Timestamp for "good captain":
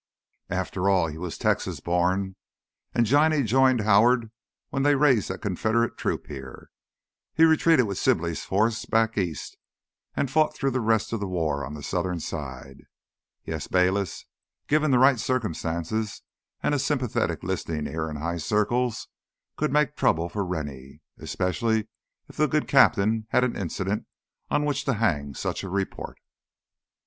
22.47-23.27